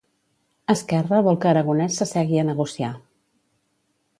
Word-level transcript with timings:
Esquerra 0.73 1.19
vol 1.27 1.37
que 1.43 1.51
Aragonès 1.51 1.99
s'assegui 2.01 2.41
a 2.45 2.47
negociar. 2.51 2.93